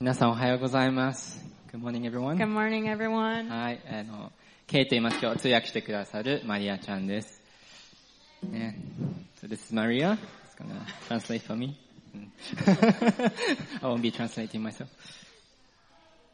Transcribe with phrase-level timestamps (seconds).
[0.00, 1.44] 皆さんおはようございます。
[1.72, 2.36] Good morning, everyone.
[2.36, 3.48] Good morning, everyone.
[3.48, 4.30] はい、あの、
[4.68, 7.42] ケイと言います今日通訳してくださるマリアちゃんです。
[8.48, 8.78] ね。
[9.42, 10.16] So this is Maria.
[10.46, 11.76] It's gonna translate for me.
[12.14, 12.32] うん
[13.82, 14.86] I won't be translating myself.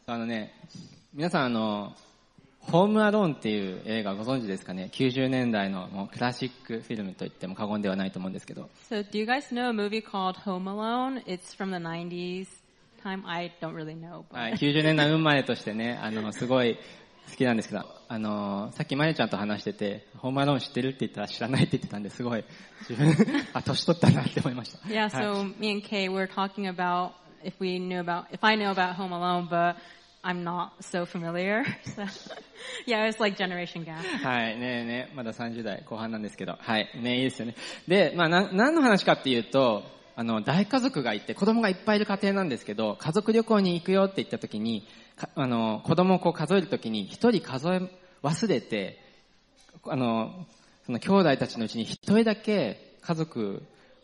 [0.04, 0.52] あのね、
[1.14, 1.96] 皆さんあの、
[2.60, 8.68] ホームアローンっていう映画ご存知ですかね ?90 年代のもうクラシックフィルムと言っても過言ではないと思うんですけど。
[8.90, 11.22] So, do you guys know a movie called Home Alone?
[11.24, 12.63] It's from the 90s.
[13.04, 16.78] Time I don't really know, はい、90年代生まれとしてね、あの、すごい
[17.30, 22.44] 好きなんですけど、あの、さっきマリちゃんと話してて、ホームアローン知ってるって言ったら知らないって言ってたんで、すごい、
[22.88, 23.14] 自分、
[23.52, 24.78] あ、年取ったなって思いました。
[24.88, 25.10] yeah.
[25.14, 27.12] はい So me and Kay were talking about
[27.44, 29.76] if we knew about if I know about Home Alone, but
[30.22, 31.62] I'm not so familiar.
[31.84, 32.06] So,
[32.86, 34.02] yeah, it's like generation gap.
[34.22, 37.54] はい、ねえねえまだ30代後半なんですけど、はい、ねいいですよね。
[37.86, 39.82] で、まあ、な、何の話かっていうと、
[40.16, 44.86] あの、大家族がいて、子供がいっぱいいる家庭なんですけど、家族旅行に行くよって言った時に、
[45.34, 47.80] あの、子供をこう数える時に、一人数え
[48.22, 49.00] 忘れて、
[49.86, 50.46] あの、
[50.86, 53.62] その兄弟たちのうちに一人だけ家族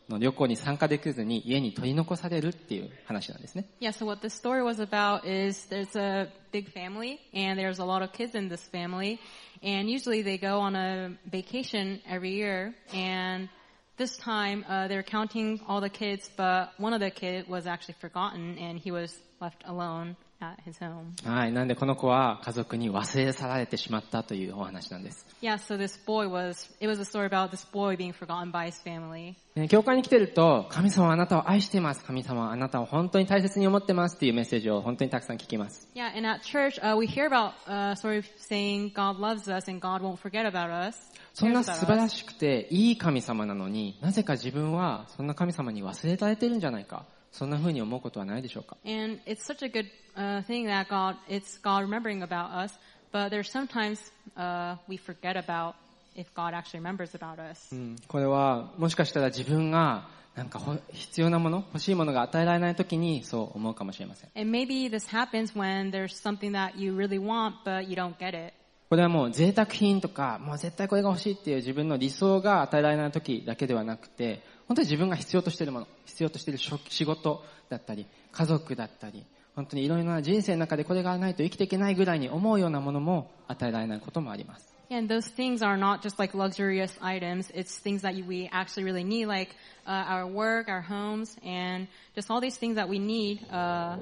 [0.08, 3.66] の旅行に参加できずに家に取り残されるっていう話なんですね。
[3.80, 8.02] Yeah, so what the story was about is there's a big family and there's a lot
[8.02, 9.18] of kids in this family
[9.62, 13.48] and usually they go on a vacation every year and
[13.97, 17.95] this time uh, they're counting all the kids but one of the kids was actually
[17.99, 21.13] forgotten and he was left alone at his home.
[21.23, 21.53] はい。
[21.53, 25.25] なんでこの子は家族に忘れ去られてしまったというお話なんです。
[25.41, 28.67] Yeah, so this boy was, it was a story about this boy being forgotten by
[28.67, 29.35] his family.
[29.55, 32.03] ね教会に来てると、神様はあなたを愛しています。
[32.03, 35.88] 神様はあなたを本当に大切に思ってますっていうメッセージを本当にたくさん聞きます。
[35.95, 39.69] Yeah, and at church, uh, we hear about uh, story of saying God loves us
[39.69, 40.95] and God won't forget about us.
[41.34, 47.06] そんな素晴.らしくていい神様なのに、なぜか自分はそんな神様に忘れられてるんじゃないか。
[47.32, 48.76] そんな風に思うことはないでしょうか。
[48.84, 49.86] And it's such a good
[50.16, 52.74] uh, thing that God, it's God remembering about us.
[53.12, 53.98] But there's sometimes
[54.36, 55.74] uh, we forget about
[56.16, 57.74] if God actually remembers about us.
[57.74, 64.30] うんこれはもしかしたら自分がなんかほ必要なもの、欲しいものが与えられない時にそう思うかもしれません。
[64.34, 68.54] And maybe this happens when there's something that you really want, but you don't get it.
[68.90, 79.24] これはもう贅沢品とか、もう絶対これが欲しいっていう自分の理想が与えられない時だけではなくて、本当に自分が必要としているもの、必要としている仕事だったり、家族だったり、
[79.54, 84.74] 本当にいろいろな人生の中でこれがないと生きていけないぐらいに思うようなものも与えられないこともあります。
[84.90, 87.48] And those things are not just like luxurious items.
[87.54, 89.54] It's things that we actually really need, like
[89.86, 91.86] uh, our work, our homes, and
[92.16, 93.38] just all these things that we need.
[93.52, 93.98] Uh,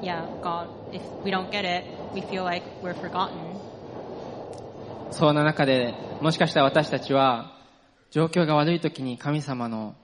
[0.00, 1.84] yeah, God, if we don't get it,
[2.14, 3.75] we feel like we're forgotten.
[5.10, 7.52] そんな中で、もしかしたら私たちは、
[8.10, 9.94] 状況が悪い時に神様の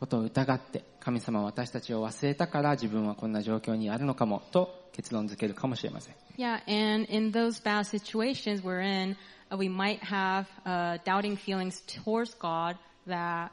[0.00, 6.14] ことを疑って、神様は私たちを忘れたから自分はこんな状況にあるのかも、と結論づけるかもしれません。
[6.36, 9.16] Yeah, and in those bad situations we're in,
[9.50, 13.50] uh, we might have uh, doubting feelings towards God that.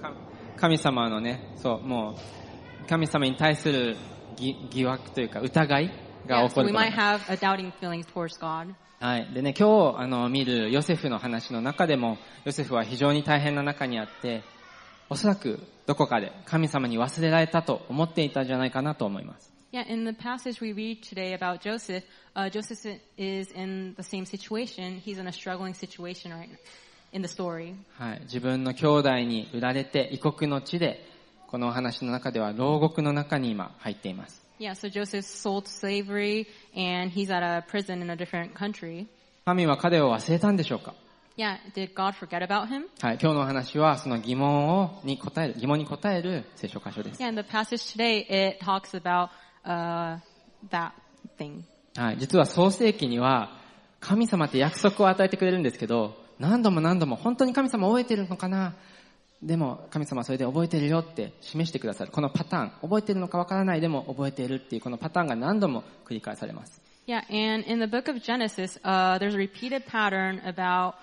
[0.00, 0.12] か
[0.56, 2.16] 神様のね、そう、も
[2.84, 3.96] う、神様に対する
[4.36, 6.74] 疑疑惑というか疑いが起こると。
[9.00, 9.28] はい。
[9.34, 14.42] でね、今日、あの、見るヨセフの話の中でも、ヨセフは非常に大変な中にあって、
[15.10, 19.52] おそらく、どこかで神様に忘れられたと思っていたんじゃないかなと思います。
[27.98, 28.20] はい。
[28.22, 31.06] 自分の兄弟に売られて、異国の地で、
[31.48, 34.45] このお話の中では、牢獄の中に今、入っています。
[34.58, 39.06] Yeah, so Joseph's sold slavery and he's at a prison in a different country.
[39.44, 40.94] 神は彼を忘れたんでしょうか
[41.36, 42.86] Yeah, did God forget about him?
[43.02, 43.18] はい。
[43.20, 47.22] 今日のお話はその疑問を、に答える、疑問に答える聖書箇所です。
[47.22, 49.28] Yeah, in the passage today, it talks about
[49.64, 50.18] uh,
[50.70, 50.92] that
[51.38, 51.60] thing.
[51.94, 52.18] はい。
[52.18, 53.50] 実は創世記には、
[54.00, 58.74] 神様って約束を与えてくれるんですけど、何度も何度も本当に神様覚えてるのかな
[59.42, 62.10] でも神様はそれで覚えてるよって示してくださる。
[62.10, 66.80] このパターン、覚えてるのかわからないでも覚えているっていうこのパターンが何度も繰り返されます。
[67.06, 70.94] Yeah, and in the book of Genesis, uh, there's a repeated pattern about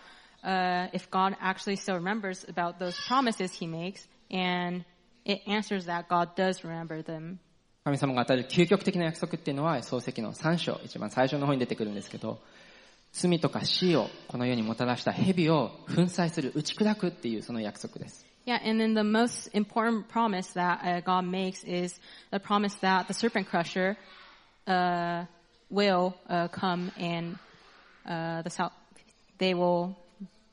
[0.44, 4.84] uh, if God actually still remembers about those promises he makes, and
[5.24, 7.40] it answers that God does remember them.
[7.86, 12.40] 神様が与える究極的な約束っていうのは創世記の3章、一番最初の方に出てくるんですけど、
[13.14, 18.26] 罪とか死をこの世にもたらした蛇を粉砕する、打ち砕くっていうその約束です。
[18.46, 21.98] Yeah, and then the most important promise that uh, God makes is
[22.32, 23.96] the promise that the serpent crusher
[24.68, 25.26] uh,
[25.72, 27.38] will uh, come and
[28.06, 28.74] uh, the sal-
[29.38, 29.96] they will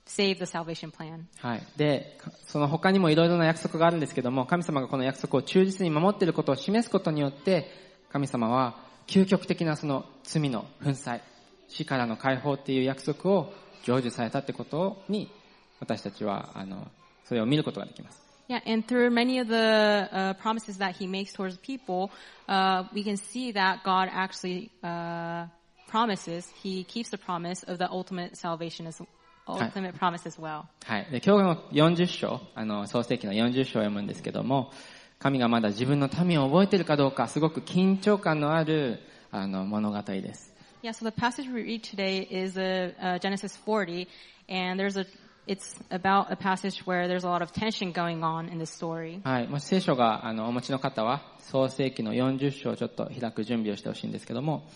[0.05, 1.25] save the salvation plan.
[1.39, 1.67] はい。
[1.77, 7.71] で、かその他にもいろいろな約束があるんですけども、神様がこの約束を忠実に守っていることを示すことによって、
[8.13, 11.21] 神様は究極的なその罪の粉砕、
[11.71, 13.53] 死からの解放っていう約束を
[13.85, 15.31] 成就されたってことに、
[15.79, 16.89] 私たちは、あの、
[17.25, 18.21] それを見ることができます。
[18.49, 22.11] Yeah, and through many of the uh, promises that he makes towards people,
[22.49, 25.47] uh, we can see that God actually uh,
[25.89, 26.49] promises.
[26.61, 29.01] He keeps the promise of the ultimate salvation as
[29.47, 30.65] ultimate promise as well.
[30.85, 31.07] はい。
[31.13, 34.73] で、今日の40章、あの、創世記の40章を読むんですけども、
[35.21, 38.99] 神がまだ自分の民を覚えているかどうか、すごく緊張感のある、
[39.31, 40.50] あの、物語です。
[40.83, 44.09] Yeah, so the passage we read today is uh, uh, Genesis 40,
[44.49, 45.05] and there's a
[45.47, 49.21] it's about a passage where there's a lot of tension going on in this story.
[49.23, 49.49] はい。
[49.49, 54.67] もし聖書が、あの、お持ちの方は、創世記の40章をちょっと開く準備をしてほしいんですけども、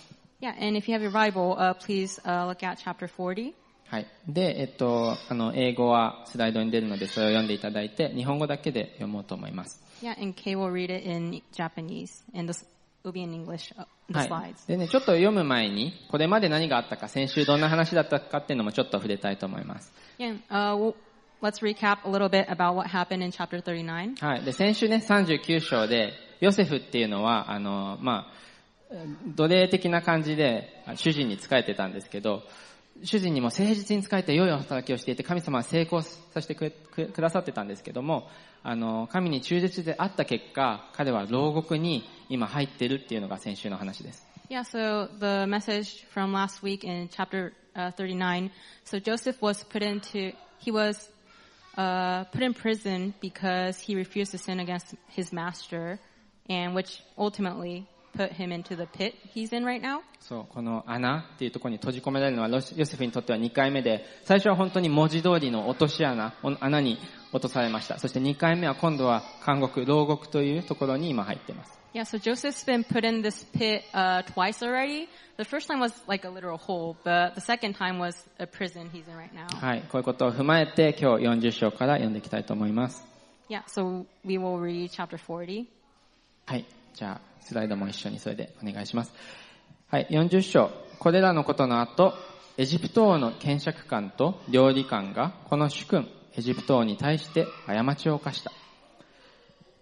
[0.43, 3.55] Yeah, and if you have your Bible, uh, please uh, look at chapter 40.
[3.89, 4.07] はい。
[4.29, 9.81] で、えっと、あの、英語はスライドに出るので、それを読んでいただいて、日本語だけで読もうと思います。
[10.03, 12.67] Yeah, and Kay will read it in Japanese, and this
[13.05, 14.67] will be in English, uh, the はい slides.。
[14.67, 19.93] でね、ちょっと読む前に、これまで何があったか、先週どんな話だったかっていうのもちょっと触れたいと思います。
[20.19, 20.95] Uh, well,
[21.43, 24.17] let's recap a little bit about what happened in chapter 39.
[24.21, 24.45] はい。
[24.45, 28.45] で、先週ね、39章で、ヨセフっていうのは、あの、まあ、
[29.35, 32.43] 奴隷的な感じで、主人に仕えてたんですけど、
[33.03, 38.29] 主人にも誠実に仕えて良い働きをしていて、神様は成功させてくくくださってたんですけども、
[38.63, 44.27] あの、神に忠実であった結果、彼は牢獄に今入ってるっていうのが先週の話です。
[44.49, 48.51] Yeah, so the message from last week in chapter uh, 39.
[48.85, 51.09] So Joseph was put into, he was
[51.77, 55.99] uh, put in prison because he refused to sin against his master,
[56.49, 60.01] and which ultimately put him into the pit he's in right now.
[60.21, 66.99] そう、この穴っていうところに閉じ込められるのはヨセフにとっては2回目で、最初は本当に文字通りの落とし穴、お穴に
[67.33, 67.99] 落とされました。
[67.99, 71.79] そして2回目は今度は監獄、牢獄というところに今入っています。
[71.95, 75.09] Yeah, so Joseph's been put in this pit uh, twice already.
[75.37, 78.91] The first time was like a literal hole, but the second time was a prison
[78.93, 79.47] he's in right now.
[79.61, 83.05] はい、こういうことを踏まえて今日40章から読んでいきたいと思います。
[83.49, 85.67] Yeah, so we will read chapter 40.
[86.47, 89.13] はい、じゃあスライドも一緒にそれでお願いします。
[89.89, 90.71] はい、40章。
[90.99, 92.15] これらのことの後、
[92.57, 98.53] エジプト王の検釈官と料理官がこの主君、エジプト王に対して過ちを犯した。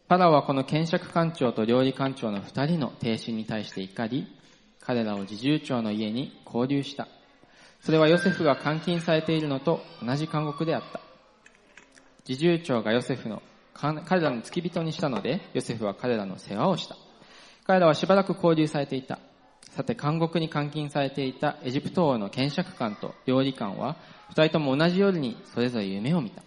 [0.08, 4.26] パラオはこの検釈官長と料理官長の二人の停止に対して怒り、
[4.80, 7.08] 彼らを侍従長の家に交流した。
[7.80, 11.00] それはヨセフが監禁されているのと同じ監獄であった。
[12.24, 13.42] 侍従長がヨセフの
[13.74, 16.96] 彼らの付き人にしたので、ヨセフは彼らの世話をした。
[17.66, 19.18] 彼らはしばらく交流されていた。
[19.70, 23.96] さて、監獄に監禁されていたエジプト王の検釈官と料理官は、
[24.28, 26.42] 二人とも同じ夜にそれぞれ夢を見た。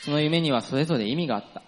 [0.00, 1.62] その夢にはそれぞれ意味があった。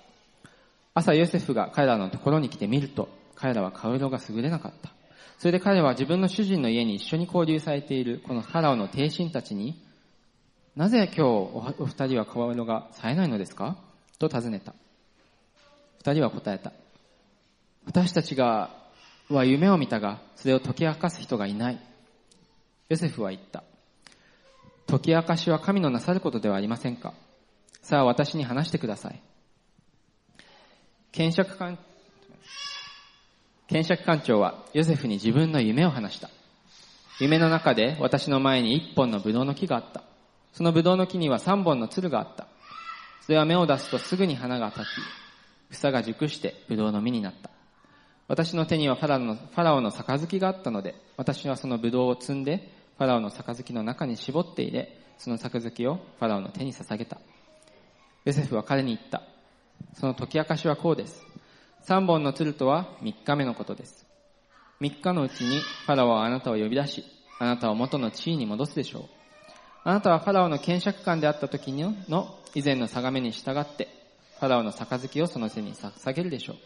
[0.94, 4.90] 朝ヨセフが彼らのところに来てみると、彼らは顔色が優れなかった。
[5.38, 9.82] それで彼は自分の主人の家に一緒に交流されているこのファラオの帝臣たちに、
[10.75, 13.78] なぜ今日おお二人は顔色が冴えないのですか？
[14.18, 14.74] と尋ねた。
[15.98, 16.72] 二人は答えた。
[17.86, 18.70] 私たちが、
[19.28, 21.80] は夢を見たが、それを解き明かす人がいない。
[22.88, 23.64] ヨセフは言った。
[24.86, 27.12] 解き明かしは神のなさることではありませんか？
[27.82, 29.20] さあ私に話してください。
[31.10, 31.78] 検釈官、
[33.66, 36.30] 検釈官長はヨセフに自分の夢を話した。
[37.18, 40.04] 夢の中で私の前に一本のブドウの木があった。
[40.52, 42.46] そのブドウの木には三本のつがあった。
[43.26, 44.85] それは芽を出すとすぐに花が立ち、
[45.71, 47.50] 房が熟してブドウの実になった。
[48.28, 57.18] 私の手にはファラオのファラオの杯があったので、私はそのブドウを摘んで、ファラオの杯の中に絞って入れ、その杯をファラオの手に捧げた。
[58.25, 59.25] ヨセフは彼に言った。
[59.95, 61.21] その解き明かしはこうです。
[61.83, 64.06] 三本の鶴とは三日目のことです。
[64.78, 67.04] 三日のうちにファラオはあなたを呼び出し、
[67.40, 69.04] あなたを元の地位に戻すでしょう。
[69.83, 71.92] あなたはファラオの検釈官であった時の
[72.56, 73.86] 以前の定めに従って、
[74.40, 76.56] ファラオの杯をその背に捧げるでしょう。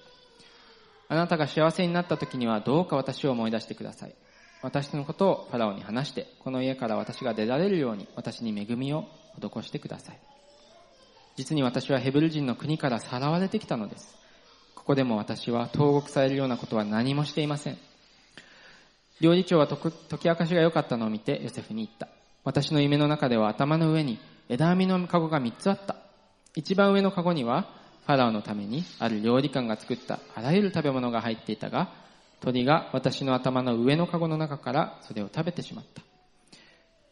[1.09, 4.15] あなたが幸せになった時にはどうか私を思い出してください。
[4.63, 10.19] 私のことをファラオに話して、この家から私が出られるように私に恵みを施してください。
[11.35, 14.17] 実に私はヘブル人の国からさらわれてきたのです。
[14.77, 17.79] ここでも私は投獄されるようなことは何もしていません。
[19.21, 22.07] 料理長は解き明かしが良かったのを見てヨセフに言った。
[22.45, 24.21] 私の夢の中では頭の上に
[24.53, 25.95] 枝網のカゴが3つあった。
[26.57, 27.69] 一番上のカゴには
[28.05, 31.93] ファラオのためにある料理官が作ったあらゆる食べ物が入っていたが、
[32.41, 36.03] 鳥が私の頭の上のカゴの中からそれを食べてしまった。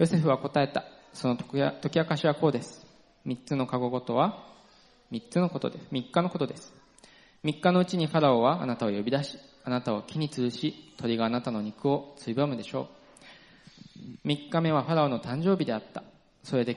[0.00, 0.84] ヨセフは答えた。
[1.12, 2.84] その解き明かしはこうです。
[3.24, 4.44] 三つの籠ごとは、
[5.12, 5.86] 三つのことです。
[5.92, 6.74] 三日のことです。
[7.44, 14.18] 三日のうちにファラオはあなたを呼び出し、あなたを木に吊るし、鳥があなたの肉をついばむでしょう。
[14.24, 16.02] 三日目はファラオの誕生日であった。
[16.42, 16.74] それで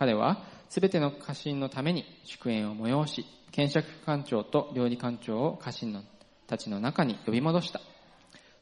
[0.00, 0.38] 彼は
[0.70, 6.02] すべての家臣のために祝宴を催し、検釈官長と料理官長を家臣の
[6.46, 7.82] たちの中に呼び戻した。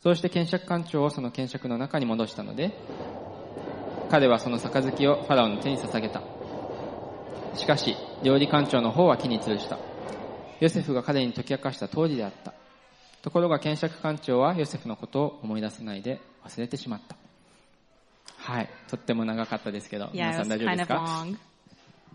[0.03, 2.73] そうして検釈官長をその検釈の中に戻したので、
[4.11, 6.23] 彼はその杯をファラオの手に捧げた。
[7.55, 9.79] しかし、料理官長の方は木に吊るした。
[10.59, 12.53] ヨセフが彼に解き明かした通りであった。
[13.23, 17.28] ところが検釈官長はヨセフのことを思い出せないで忘れてしまった。
[18.49, 18.69] はい。
[18.89, 21.27] とっても長かったですけど、皆さん大丈夫ですか？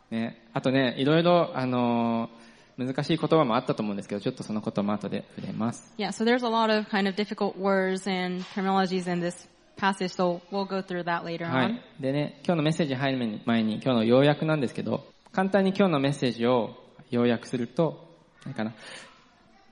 [0.10, 0.42] ね。
[0.54, 2.44] あとね、いろいろ、あのー
[2.76, 5.94] 難しい言葉もあったと思うんですけど、ちょっとそのことも後で触れます。
[6.00, 9.48] Yeah, so there's a lot of kind of difficult words and terminologies in this
[9.78, 11.76] passage, so we'll go through that later は on.
[11.76, 11.82] い。
[12.00, 16.76] でね、今日のメッセージ入る前に、今日の要約なんですけど、簡単に今日のメッセージを
[17.12, 18.08] 要約すると、
[18.44, 18.74] 何かな。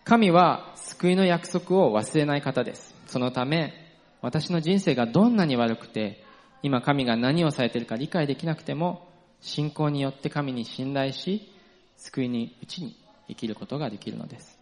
[0.03, 2.93] 神は救いの約束を忘れない方です。
[3.07, 3.73] そのため、
[4.21, 6.23] 私の人生がどんなに悪くて、
[6.62, 9.08] 今神が何をされているか理解できなくても、
[9.40, 11.52] 信仰によって神に信頼し、
[11.96, 12.96] 救いにうちに
[13.28, 14.56] 生きることができるのです。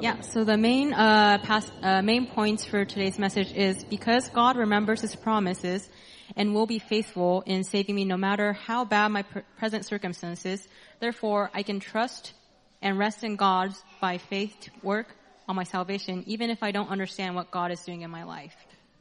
[0.00, 4.56] Yeah, so the main, uh, past, uh, main points for today's message is because God
[4.56, 5.90] remembers his promises
[6.36, 10.66] and will be faithful in saving me no matter how bad my pr- present circumstances,
[11.00, 12.32] therefore I can trust
[12.80, 15.14] and rest in God by faith to work
[15.46, 18.54] on my salvation even if I don't understand what God is doing in my life.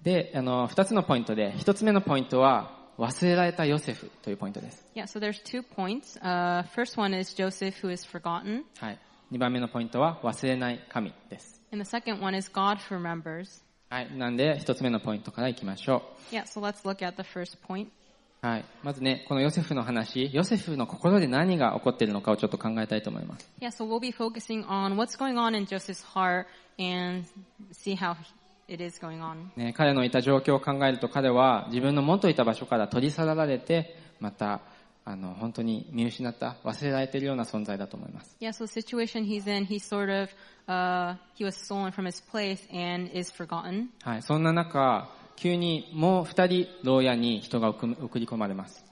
[0.05, 4.87] で、あの、二つのポイントで、一つ目のポイントは、忘れられたヨセフというポイントです。
[4.95, 6.21] Yeah, so there's two points.
[6.21, 8.99] Uh, first one is Joseph who is forgotten はい。
[9.31, 11.61] 二番目のポイントは、忘れない神です。
[11.73, 13.63] and the second one is God who remembers.
[13.89, 14.15] はい。
[14.15, 17.87] なんで、一つ目のポイントからいきましょ Yeah, so let's look at the first point.
[17.87, 18.47] う。
[18.47, 18.65] はい。
[18.83, 23.51] まずね、このヨセフの話、ヨセフの心で何が起こっているのかをちょっと考えたいと思います。
[23.59, 26.47] Yeah, so we'll be focusing on what's going on in Joseph's heart
[26.79, 27.27] and
[27.73, 28.15] see how
[29.75, 34.61] 彼のいた状況を考えると彼は自分の元いた場所から取り去られてまた
[35.05, 38.37] 本当に見失った忘れられているような存在だと思います。
[44.23, 48.83] そんな中、急にもう2人牢屋に人が送り込まれます。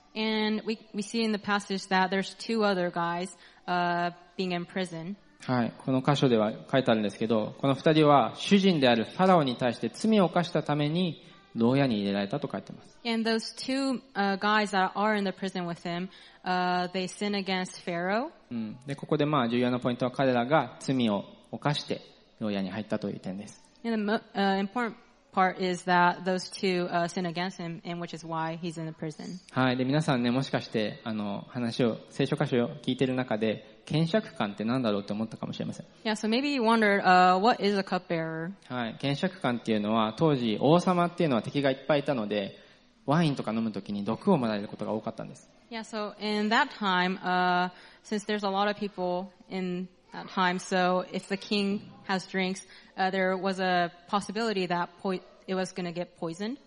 [5.46, 5.72] はい。
[5.84, 11.22] この箇所では書いてあるんですけど、この二人は主人であるファラオに対して罪を犯したために
[11.56, 12.98] 牢屋に入れられたと書いてます。
[13.04, 16.08] And those two, uh, guys that are in the prison with him,
[16.44, 18.30] uh, they sin against Pharaoh.
[18.50, 18.76] うん。
[18.86, 22.00] で、ここでまあ重要なポイントは彼らが罪を犯して
[22.38, 23.60] 牢屋に入ったという点です。
[23.84, 24.94] And the uh, important
[25.32, 28.86] part is that those two, uh, sin against him and which is why he's in
[28.86, 29.40] the prison.
[29.50, 29.76] はい。
[29.76, 35.86] で、皆さんね、もしかして、あの、話を、聖書箇所を聞いてる中で、検釈官って何だろうって思ったかもしれません。
[36.04, 38.52] Yeah, so maybe you wondered, uh, what is a cupbearer?
[38.68, 38.96] はい。
[38.98, 42.58] 検釈官っていうのは、当時、王様っていうのは敵がいっぱいいたので、
[43.06, 45.50] ワインとか飲むときに毒をもらえることが多かったんです。
[45.70, 47.70] Yeah, so in that time, uh,
[48.04, 52.66] since there's a lot of people in that time, so if the king has drinks,
[52.96, 55.14] uh, there was a possibility that po-
[55.46, 56.58] it was going to get poisoned.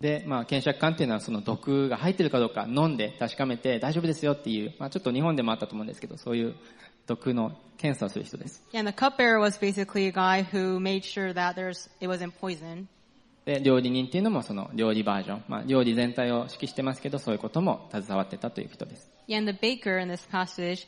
[0.00, 6.54] で、まあ、検釈官っていうのはその毒が入ってるかどうか飲んで確かめて大丈夫ですよっていう、まあ、ちょっと日本でもあったと思うんですけど、そういう
[7.06, 8.62] 毒の検査をする人です。
[8.72, 12.86] Yeah, and the cupbearer was basically a guy who made sure that there's, it wasn't poison.
[13.44, 19.10] で、料理人っていうのもその料理バージョン、まあ、料理全体を指揮してますけど、そういうことも携わってたという人です。
[19.26, 20.86] Yeah, and the baker in this passage,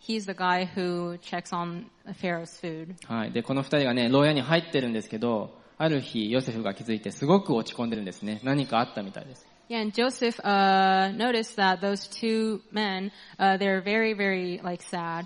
[0.00, 1.86] he's the guy who checks on
[2.20, 2.94] Pharaoh's food.
[3.06, 3.32] はい。
[3.32, 8.42] で、この二人がね、牢屋に入ってるんですけど、ある日、ヨセフが気づいてすごく落ち込んでるんですね。
[8.44, 9.46] 何かあったみたいです。
[9.70, 15.24] Yeah, and Joseph, uh, noticed that those two men, uh, they're very, very, like, sad.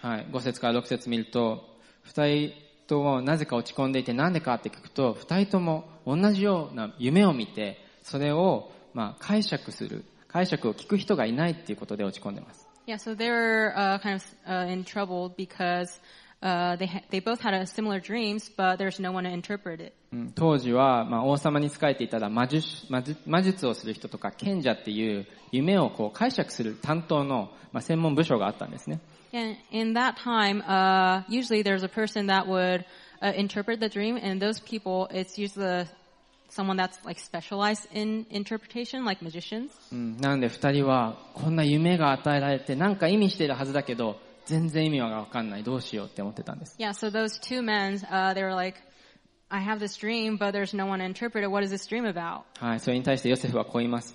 [0.00, 0.26] はい。
[0.30, 2.52] 5節から6節見ると、二人
[2.86, 12.68] ともなぜか落ち込んでいて、なんでかって聞くと、二人とも同じような夢を見て、それを、まあ、解釈する、解釈を聞く人がいないっていうことで落ち込んでます。
[12.86, 16.00] Yeah, so they're uh, kind of uh, in trouble because
[16.46, 19.92] uh, they they both had a similar dreams, but there's no one to interpret it.
[20.12, 29.00] うん当時は、まあ、王様に仕えていたら魔術魔術魔術をする人とか賢者っていう夢をこう解釈する担当の、まあ、専門部署があったんですね。
[29.32, 32.84] And in that time, uh, usually there's a person that would
[33.20, 35.86] uh, interpret the dream, and those people, it's usually
[36.48, 39.70] someone that's like specialized in interpretation, like magicians.
[39.92, 46.76] うん、なので二人はこんな夢が与えられてなんか意味しているはずだけど全然意味がわかんないどうしようって思ってたんです。
[46.78, 48.78] Yeah, so those two men, uh, they were like,
[49.48, 51.50] I have this dream, but there's no one to interpret it.
[51.50, 52.42] What is this dream about?
[52.58, 54.14] はい、それに対してヨセフはこう言います。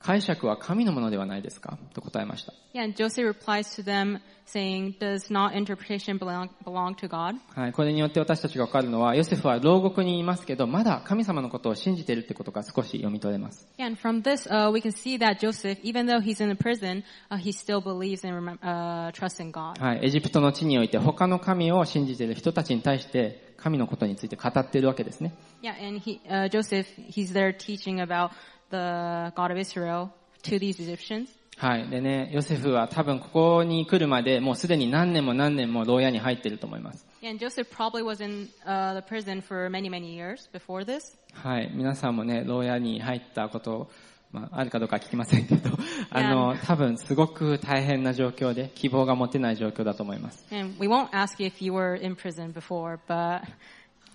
[0.00, 1.76] 解釈は神のものではないですか？
[1.92, 2.52] と答えました。
[7.72, 13.68] これによって私たちがわかるのは、ヨセフは牢獄にいますけど、まだ神様のことを信じているってことが少し読み取れます。
[20.00, 25.34] エジプトの地において他の神を信じている人たちに対して、神のことについて語っているわけですね。
[28.70, 30.10] The God of Israel
[30.42, 31.28] to these Egyptians.
[31.58, 31.88] はい。
[31.88, 37.04] でね、ヨセフは多分ここに来るまでもうすでに何年も何年も牢屋に入っていると思います。
[37.20, 41.18] And Joseph probably was in uh, the prison for many, many years before this.
[41.32, 41.72] はい。
[41.74, 43.90] 皆さんもね、牢屋に入ったこと、
[44.30, 45.70] まあ、あるかどうか聞きませんけど、
[46.10, 50.46] あの、多分すごく大変な状況で、希望が持てない状況だと思います。
[50.52, 53.42] And we won't ask you if you were in prison before, but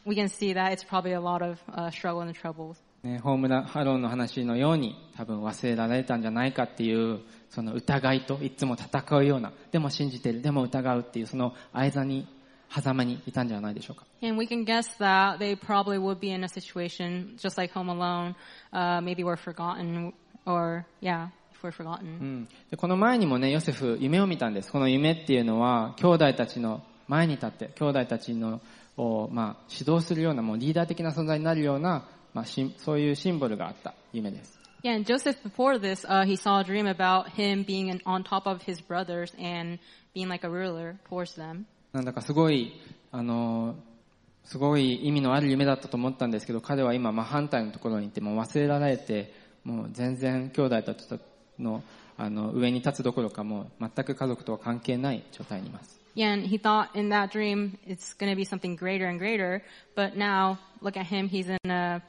[0.06, 2.78] we can see that it's probably a lot of uh, struggle and troubles.
[3.04, 7.20] ね、ホームラハローの話のように多分忘れられたんじゃないかっていう、
[7.50, 12.28] その疑いといつも戦うような、でも信じてる、でも疑うっていう、その間に、
[12.70, 14.06] 狭間にいたんじゃないでしょうか。
[14.24, 18.36] And we can guess that they probably would be in a situation just like Home Alone.
[18.72, 20.14] Uh, maybe we're forgotten,
[20.46, 21.28] or yeah,
[22.76, 24.72] この前にもね、ヨセフ、夢を見たんです。
[24.72, 28.60] この夢っていうのは、兄弟たちの前に立って、兄弟たちの
[28.98, 34.60] を、まあ、指導するような、もうリーダー的な存在になるような、まあ、しそういうシンボルがあった夢です。
[34.84, 38.46] Yeah, and Joseph before this, uh, he saw a dream about him being an, on top
[38.46, 39.80] of his brothers and
[40.14, 41.66] being like a ruler towards them.
[41.94, 42.74] なんだかすごい、
[43.12, 43.76] あの、
[44.44, 51.20] すごい意味のある夢だったと思ったんですけど、彼は今、真反対のところにいて、もう忘れられて、もう全然兄弟たちと
[51.60, 51.82] の、
[52.18, 56.02] あの、上に立つどころか、もう全く家族とは関係ない状態にいます。
[56.16, 59.64] Yeah, and he thought in that dream it's going to be something greater and greater,
[59.96, 62.04] but now look at him, he's in a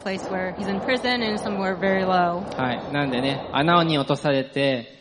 [0.00, 2.42] place where he's in prison and somewhere very low.
[2.56, 2.92] はい。
[2.92, 4.94] なんでね、穴に落とされて、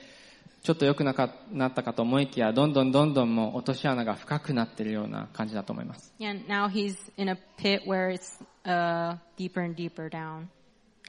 [0.64, 6.14] ちょっと良くなかなったかと思いきや、どんどんどんどんもう落とし穴が深くなってるような感じだと思います。
[6.20, 10.46] Yeah, and now he's in a pit where it's uh, deeper and deeper down.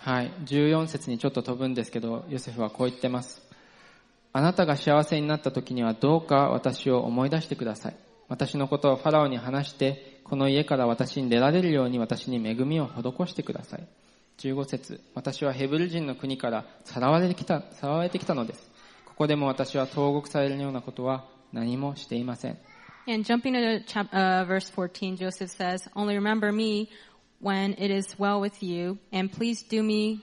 [0.01, 0.33] はい。
[0.45, 3.41] 14節にちょっと飛ぶんですけど、ヨセフはこう言ってます。
[4.33, 7.97] あなたが幸せになった時にはどうか私を思い出してください。
[8.29, 13.87] 私のことをファラオに話して、この家から私に出られるように私に恵みを施してください。
[14.39, 18.71] 15節私はヘブル人の国からさらわれてきた、さらわれてきたのです。
[19.05, 22.59] ここでも私は投獄されるようなことは何もしていません。
[23.07, 26.89] And jumping to chap- uh, verse 14, Joseph says, Only remember me
[27.41, 30.21] when it is well with you, and please do me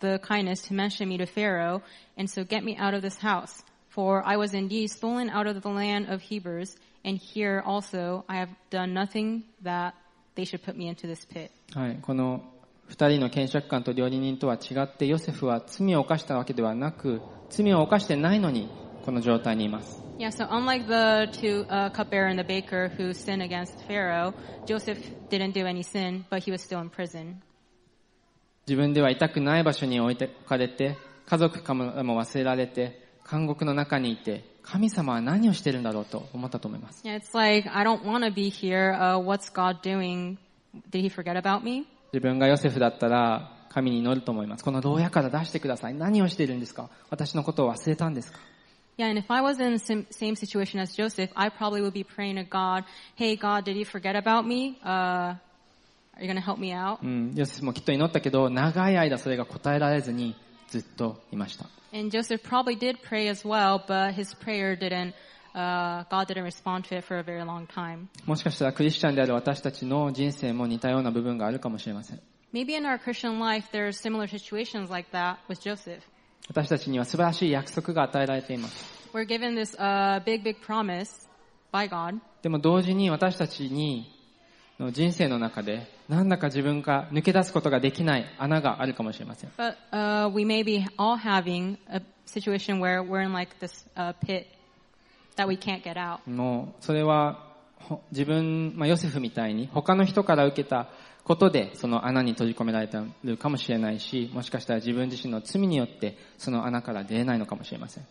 [0.00, 1.82] the kindness to mention me to Pharaoh,
[2.16, 3.62] and so get me out of this house.
[3.90, 8.38] For I was indeed stolen out of the land of Hebrews, and here also I
[8.38, 9.94] have done nothing that
[10.34, 11.50] they should put me into this pit.
[11.74, 12.42] はい、この
[12.86, 18.68] 二人の検釈官と料理人とは違って、ヨセフは罪を犯したわけではなく、罪を犯してないのに、
[19.04, 20.02] この状態にいます。
[20.18, 24.34] Yeah, so unlike the two uh, cupbearer and the baker who sinned against Pharaoh,
[24.66, 24.98] Joseph
[25.30, 27.36] didn't do any sin, but he was still in prison.
[28.66, 33.00] 自分では痛くない場所に置いて置かれて、家族からも忘れられて、
[33.32, 37.02] 監獄の中にいて、神様は何をしてるんだろうと思ったと思います。
[37.02, 38.92] Yeah, it's like, I don't want to be here.
[38.92, 40.36] Uh, what's God doing?
[40.90, 41.86] Did he forget about me?
[42.12, 44.64] 自分がヨセフだったら、神に祈ると思います。
[44.64, 45.94] この牢屋から出してください。
[45.94, 48.38] 何をしているんですか私のことを忘れたんですか
[48.98, 52.04] Yeah, and if I was in the same situation as Joseph, I probably would be
[52.04, 52.84] praying to God,
[53.16, 54.78] hey God, did you forget about me?
[54.84, 55.34] Uh,
[56.14, 56.98] are you to help me out?
[57.02, 60.36] うん、ヨセフもきっと祈ったけど、長い間それが答えられずに、
[60.72, 61.66] ずっといました。
[61.92, 65.12] And Joseph probably did pray as well, but his prayer didn't,
[65.54, 68.08] uh, God didn't respond to it for a very long time.
[68.24, 72.20] もしかしたらクリスチャンである私たちの人生も似たような部分があるかもしれません。
[72.54, 76.00] Maybe in our Christian life, there's similar situations like that with Joseph.
[76.48, 79.02] 私たちには素晴らしい約束が与えられています。
[79.12, 81.28] We're given this uh, big, big promise
[81.70, 84.10] by God, でも同時に私たちに
[84.78, 89.50] の人生の中でなんだか自分が抜け出すことができない穴があるかもしれません。
[96.26, 97.50] もう、それは、
[98.10, 100.88] 自分、まあ、ヨセフみたいに、他の人から受けた
[101.24, 108.06] ことで、その穴に閉じ込められてるかもしれないし、もしかしたら自分自身の罪によって、その穴から出れないのかもしれません。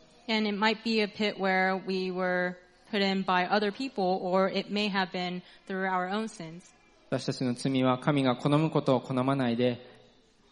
[7.14, 9.86] 私たちの罪は神が好むことを好まないで、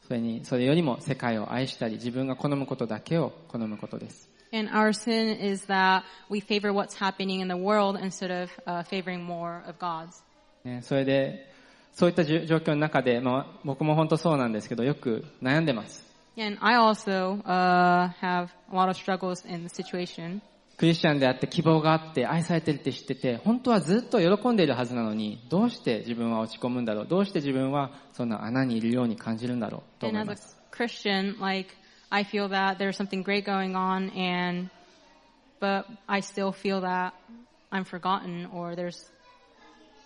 [0.06, 4.30] それに、それよりも世界を愛したり、自分が好むことだけを好むことです。
[10.82, 11.50] それで、
[11.94, 16.06] そういった状況の中で、ま、僕も本当そうなんですけど、よく悩んでます。
[20.80, 27.06] クリスチャンであって希望があって愛されてるって知ってて、本当はずっと喜んでいるはずなのに、どうして自分は落ち込むんだろう？
[27.06, 30.00] どうして自分はそんな穴にいるように感じるんだろう？
[30.00, 30.58] と思い as ま a す。
[30.72, 31.70] Christian, like
[32.10, 34.70] I feel that there's something great going on, and
[35.60, 37.12] but I still feel that
[37.72, 39.12] I'm forgotten, or there's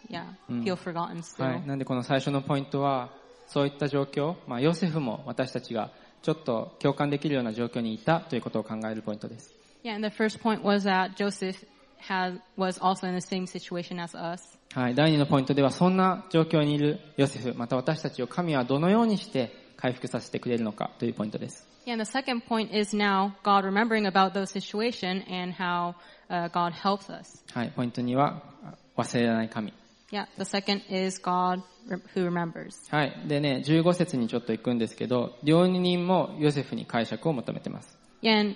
[0.10, 0.24] yeah,
[0.64, 1.46] feel forgotten still.
[1.46, 1.68] はい。
[1.68, 3.12] なんでこの最初のポイントは、
[3.46, 5.92] そういった状況、まあ、ヨセフも私たちが
[6.24, 9.54] ちょっと共感できるような状況にいたということを考えるポイントです。
[9.84, 11.58] Yeah, and the first point was that Joseph
[11.98, 14.58] had was also in the same situation as us.
[14.74, 14.96] はい。
[14.96, 21.68] 第二のポイントでは、そんな状況にいるヨセフ、また私たちを神はどのようにして回復させてくれるのかというポイントです。
[21.86, 25.96] Yeah, and the second point is now God remembering about those situation and how
[26.30, 27.44] uh, God helps us.
[27.54, 27.74] はい。
[27.76, 28.42] ポイント2は、
[28.96, 29.74] 忘れられない神。
[30.12, 31.62] Yeah, the second is God
[32.16, 32.90] who remembers.
[32.90, 33.28] はい。
[33.28, 37.98] でね、15節にちょっと行くんですけど、料理人もヨセフに解釈を求めてます。
[38.22, 38.56] Yeah, and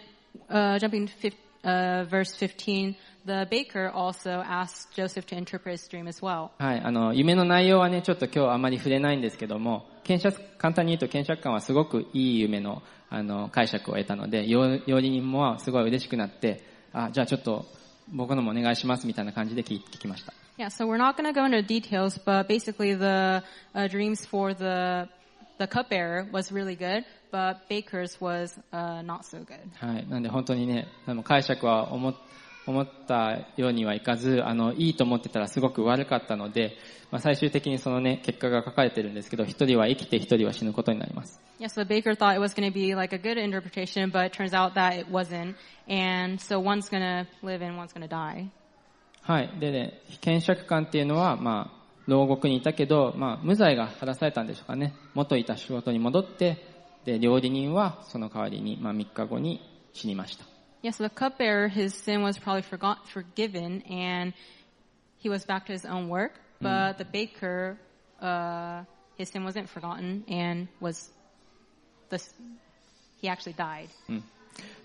[0.50, 1.32] uh, jumping to
[1.64, 2.96] uh, verse 15,
[3.26, 6.52] the baker also asked Joseph to interpret his dream as well.
[6.60, 6.82] はい。
[6.82, 17.66] あの、夢の内容はね、ちょっと今日あまり触れないんですけども、検釈、簡単に言うと検釈官はすごくいい夢の、あの、解釈を得たので、料料理人もすごい嬉しくなって、あ、じゃあちょっと
[18.14, 20.34] 僕のもお願いしますみたいな感じで聞聞きました。
[20.58, 23.44] Yeah, so we're not going to go into details, but basically the
[23.76, 25.08] uh, dreams for the
[25.60, 29.58] the cupbearer was really good, but baker's was uh, not so good.
[29.76, 30.08] はい。
[30.08, 32.16] なんで本当にね、あの解釈は思っ
[32.68, 36.78] 思ったようにはいかず、あの、いいと思ってたらすごく悪かったので、
[37.12, 41.40] まあ、最終的にそのね、結果が書かれてるんですけど、一人は生きて一人は死ぬことになります。
[41.60, 44.34] Yeah, so the baker thought it was going to be like a good interpretation, but it
[44.34, 45.56] turns out that it wasn't.
[45.88, 48.50] And so one's going to live and one's going to die.
[49.22, 49.60] はい。
[49.60, 54.94] でね、検釈官っていうのは、まあ、牢獄にいたけど、まあ、無罪が晴らされたんでしょうかね。
[55.14, 56.77] 元いた仕事に戻って、
[57.08, 59.62] で、料理人はその代わりに、まあ、3日後に
[59.94, 60.44] 死にました。
[60.84, 64.34] Yeah, so the cupbearer, his sin was probably forgot, forgiven, and
[65.18, 66.34] he was back to his own work.
[66.60, 67.78] But the baker,
[68.22, 68.84] uh,
[69.18, 71.10] his sin wasn't forgotten and was
[72.10, 72.20] the
[73.22, 73.88] he actually died.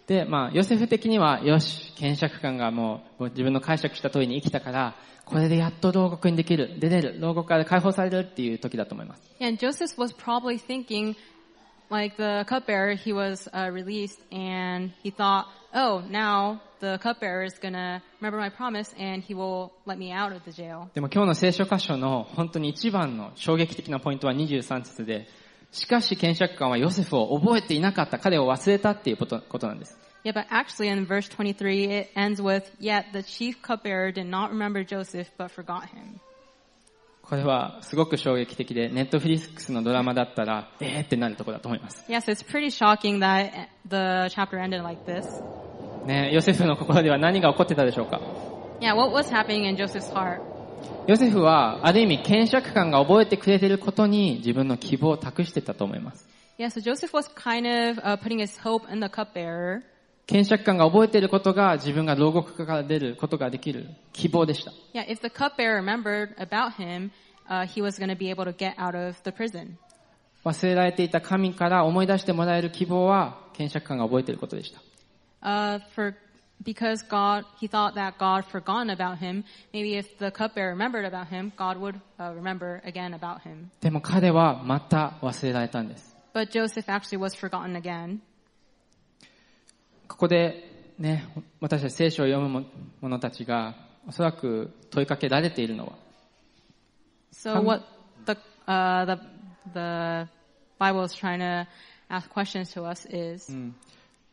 [0.06, 9.22] で、まあ、ヨセフ的には、よし、検釈官がもう自分の解釈した通りに生きたから、これでやっと牢獄にできる、出れる、牢獄から解放されるっていう時だと思います。
[9.40, 11.16] And Joseph was probably thinking,
[11.91, 17.57] like the cupbearer, he was uh, released, and he thought, oh, now the cupbearer is
[17.59, 20.89] gonna remember my promise, and he will let me out of the jail.
[20.93, 25.27] でも今日の聖書箇所の本当に一番の衝撃的なポイントは23節で、
[25.71, 29.97] しかし検釈官はヨセフを覚えていなかった、彼を忘れたっていうことことなんです。
[30.23, 34.51] Yeah, but actually in verse 23, it ends with, yet the chief cupbearer did not
[34.51, 36.19] remember Joseph, but forgot him.
[37.22, 42.04] これはすごく衝撃的で、ネットフリックスのドラマだったら、えーってなるところだと思います。
[42.08, 45.24] Yes, it's pretty shocking that the chapter ended like this.
[46.04, 48.20] ね、ヨセフの心では何が起こってたでしょうか
[48.80, 50.40] Yeah, what was happening in Joseph's heart?
[51.06, 56.28] ヨセフは、ある意味、検釈官が覚えてくれていることに自分の希望を託してたと思います。
[56.58, 59.82] Yeah, so Joseph was kind of uh, putting his hope in the cupbearer.
[60.32, 64.72] 検釈官が覚えていることが自分が牢獄から出ることができる希望でした。
[70.42, 74.80] 忘れられていた神から思い出してもらえる希望は検釈官が覚えていることでした。
[83.82, 86.16] でも彼はまた忘れられたんです。
[90.12, 91.26] ここでね、
[91.58, 92.66] 私たち聖書を読む
[93.00, 93.74] 者たちが、
[94.06, 95.92] おそらく問いかけられているのは、
[97.32, 97.84] So Um, what
[98.26, 99.22] the uh, the
[99.72, 100.28] the
[100.78, 101.66] Bible is trying to
[102.10, 103.50] ask questions to us is,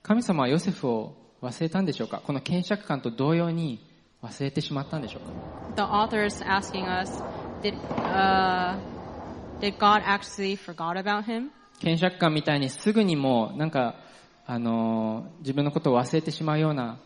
[0.04, 3.80] 神様はヨセフを忘れたんでしょうかこの検釈官と同様に
[4.22, 5.32] 忘れてしまったんでしょうか
[5.78, 7.10] the author is asking us,
[7.63, 8.78] did uh,
[9.62, 11.52] did God actually forgot about him?
[11.80, 13.96] 検釈官みたいにすぐにもうなんか、
[14.51, 16.97] あの自分のことを忘れてしまうような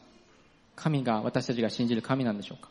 [0.77, 2.69] 神が私たちが信じる神なんでしょうか、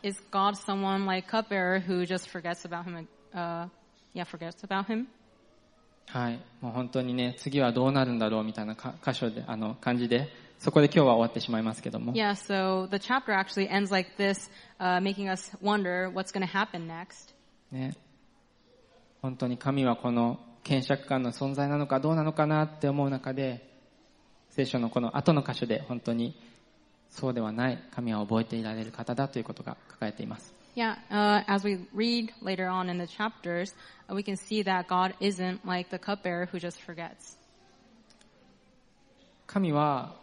[6.07, 12.11] はい、もう本当にね、次はどうなるんだろうみたいな箇所で、あの感じで、そこで今日は終わってしまいますけども。
[17.71, 17.95] ね。
[19.21, 23.72] 本当に神はこの検借官の存在なのかどうなのかなって思う中で、
[24.55, 26.35] 聖書のこの後の箇所で本当に
[27.09, 30.53] そうではない神は覚えていられる方だということが書かれています。
[30.75, 33.73] Yeah, uh, as we read later on in the chapters,
[34.07, 37.37] uh, we can see that God isn't like the cupbearer who just forgets.
[39.47, 40.15] 神は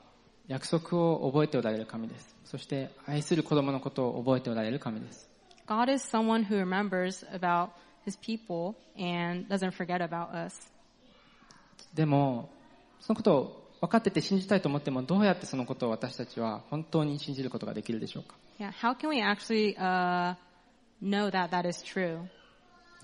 [0.46, 2.36] 約束を覚えておられる神です。
[2.44, 5.28] そして愛する子供のことを覚えておられる神です。
[5.66, 7.70] God is someone who remembers about
[8.06, 10.70] his people and doesn't forget about us.
[11.94, 12.48] でも、
[13.00, 20.34] そのことを分かってて信じたいと思っても、どうやってそのことを私たちは本当に信じることができるでしょうか Yeah, how can we actually uh,
[21.02, 22.20] know that that is true?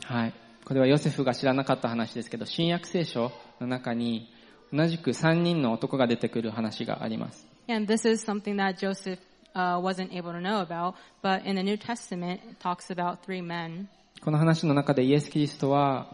[0.05, 0.35] はい。
[0.67, 4.29] これはヨセフが知らなかった話ですけど、新約聖書の中に
[4.73, 7.47] 同じく3人の男が出てくる話があります。
[7.69, 9.19] And this is something that Joseph
[9.55, 13.43] uh, wasn't able to know about, but in the New Testament, it talks about three
[13.43, 13.87] men.
[14.23, 16.09] この話の中でイエス・キリストは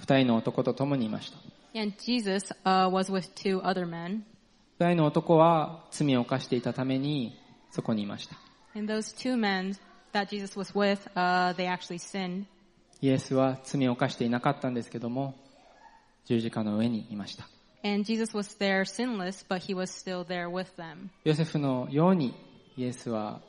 [0.00, 1.53] 2人の男と共にいました。
[1.76, 4.24] And Jesus uh, was with two other men.
[4.78, 7.36] 2人の男は罪を犯していたために
[7.70, 8.36] そこにいました。
[8.76, 9.76] And those two men
[10.12, 12.44] that Jesus was with, uh, they actually sinned.
[13.00, 15.34] イエスは罪を犯していなかったんですけども、
[16.26, 17.48] 十字架の上にいました。
[17.82, 21.08] And Jesus was there sinless, but he was still there with them.
[21.24, 22.34] ヨセフのように
[22.76, 23.40] イエスは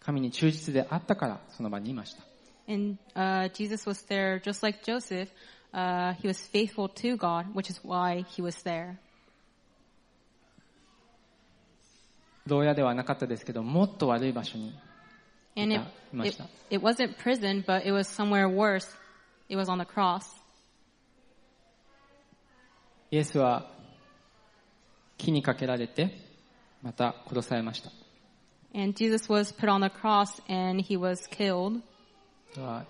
[0.00, 2.24] 神に忠実であったからその場にいました。
[2.68, 5.28] And uh, Jesus was there just like Joseph.
[5.73, 8.97] Uh, he was faithful to God, which is why he was there.
[12.47, 14.73] 牢屋ではなかったですけど、もっと悪い場所に
[15.57, 16.49] And it, Yeah, much it, that.
[16.69, 18.87] it wasn't prison, but it was somewhere worse.
[19.49, 20.25] It was on the cross.
[23.11, 23.69] イエスは
[25.17, 26.11] 木にかけられて、
[26.83, 27.91] また殺されました。
[28.73, 31.81] And Jesus was put on the cross and he was killed.
[32.53, 32.85] では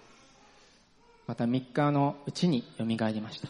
[1.31, 3.49] また3日のうちに蘇りました。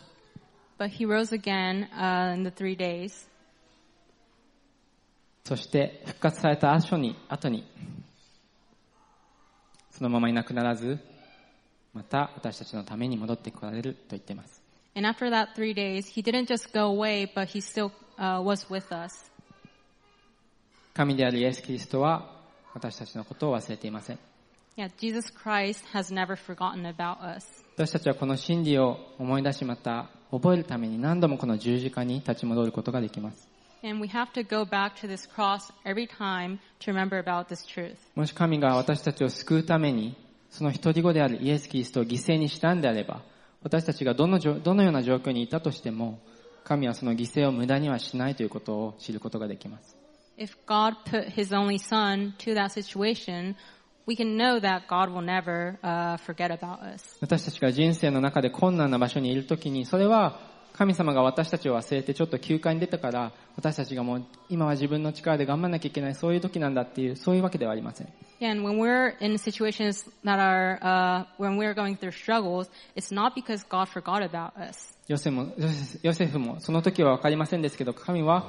[0.79, 3.27] But he rose again uh, in the three days.
[5.45, 7.67] そして復活された後に、後に、
[9.93, 10.99] そのままいなくならず、
[11.95, 14.61] また私たちのために戻ってこられると言っています。
[14.95, 18.95] And after that three days, he didn't just go away, but he still uh, was with
[18.95, 19.33] us.
[20.93, 22.31] 神であるイエス・キリストは
[22.75, 24.19] 私たちのことを忘れていません。
[24.77, 27.60] Yeah, Jesus Christ has never forgotten about us.
[27.81, 33.49] 私たちはこの真理を思い出しまた覚えるために何度もこの十字架に立ち戻ることができます。
[33.83, 37.97] And we have to go back to this cross every time to remember about this truth.
[38.15, 40.15] もし神が私たちを救うために、
[40.51, 43.23] その一人子であるイエス・キリストを犠牲にしたんであれば、
[43.63, 46.19] 私たちがどのどのような状況にいたとしても、
[46.65, 49.97] 神はその犠牲を無駄にはしないということを知ることができます。
[50.37, 53.55] If God put his only son to that situation,
[57.21, 60.41] 私たちが人生の中で困難な場所にいるときに、それは
[60.73, 68.09] 神様が私たちを忘れてちょっと休暇に出たから、私たちがもう今は自分の力で頑張らなきゃいけない、そういうときなんだっていう、そういうわけではありません。
[75.09, 75.31] ヨセ
[76.27, 78.49] フもそのときは分かりませんですけど、神は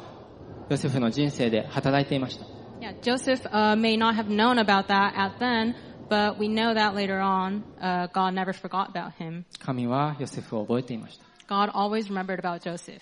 [0.69, 2.60] ヨセフの人生で働いていました。
[2.81, 5.75] Yeah, Joseph uh, may not have known about that at then,
[6.09, 9.45] but we know that later on, uh, God never forgot about him.
[9.59, 11.25] 神はヨセフを覚えていました。
[11.47, 13.01] God always remembered about Joseph.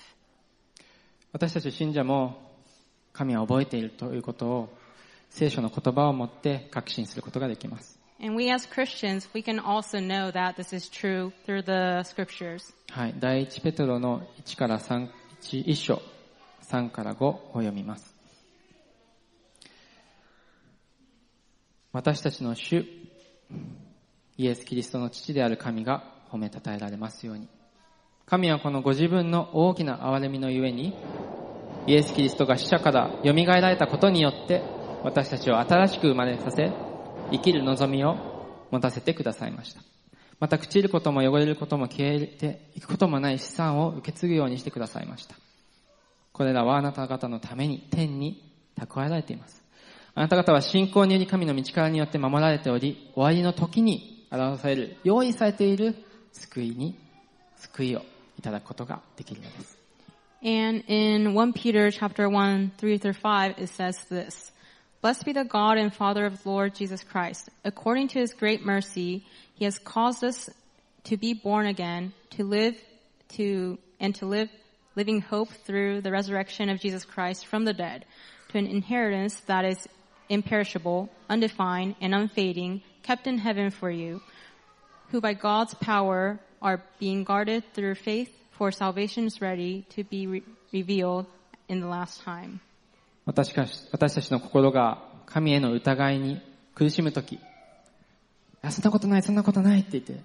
[1.31, 2.35] 私たち信者も
[3.13, 4.69] 神は覚えているということを
[5.29, 7.97] 聖書の言葉を持って確信することができます。
[8.21, 12.73] And we as Christians, we can also know that this is true through the scriptures.
[12.89, 13.15] はい。
[13.17, 15.07] 第一ペトロの1から3、
[15.41, 16.01] 1, 1章、
[16.63, 18.18] 3から5を読みます。
[21.91, 22.85] 私たちの主、
[24.37, 27.47] イエス・キリストの父である神が褒めたたえられますように。
[28.27, 30.93] 神はこのご自分の大きな憐れみのゆえに、
[31.87, 34.61] イエス・キリストが死者から蘇られたことによって、
[35.03, 36.71] 私たちを新しく生まれさせ、
[37.31, 38.15] 生きる望みを
[38.69, 39.81] 持たせてくださいました。
[40.39, 45.35] また朽ちることも汚れることも消えていくこともない資産を受け継ぐようにしてくださいました。
[46.33, 49.58] これらはあなた方のために天に蓄えられています。
[50.14, 55.96] あなた方は信仰により神の道からによって守られており、終わりの時に表される、用意されている
[56.32, 56.96] 救いに、
[57.56, 58.02] 救いを
[58.38, 59.78] いただくことができるのです。
[60.42, 64.52] And in 1 Peter chapter 1, 3 through 5, it says this.
[65.00, 67.50] Blessed be the God and Father of the Lord Jesus Christ.
[67.64, 70.50] According to his great mercy, he has caused us
[71.04, 72.74] to be born again, to live
[73.36, 74.48] to, and to live
[74.96, 78.04] living hope through the resurrection of Jesus Christ from the dead,
[78.50, 79.88] to an inheritance that is
[80.28, 84.20] imperishable, undefined, and unfading, kept in heaven for you,
[85.10, 90.42] who by God's power are being guarded through faith for salvation's ready to be re-
[90.72, 91.26] revealed
[91.68, 92.60] in the last time.
[93.26, 96.42] 私か私たちの心が神への疑いに
[96.74, 97.40] 苦しむとき、
[98.62, 100.20] やそんなことない、そんなことないって言って、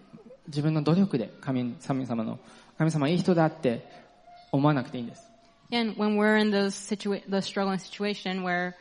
[0.47, 2.39] 自分の努力で神神様の、
[2.77, 3.85] 神様はいい人だって
[4.51, 5.23] 思わなくていいんです。
[5.71, 8.73] And when we're in those situa- the struggling situation where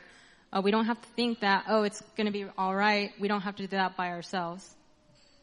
[0.53, 3.11] uh, we don't have to think that, oh, it's going to be all right.
[3.19, 4.75] We don't have to do that by ourselves.